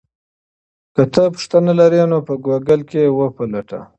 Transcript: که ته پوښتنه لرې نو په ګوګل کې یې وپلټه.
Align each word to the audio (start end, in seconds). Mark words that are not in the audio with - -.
که 0.95 1.03
ته 1.13 1.23
پوښتنه 1.33 1.71
لرې 1.79 2.01
نو 2.11 2.17
په 2.27 2.33
ګوګل 2.45 2.81
کې 2.89 2.99
یې 3.05 3.09
وپلټه. 3.19 3.79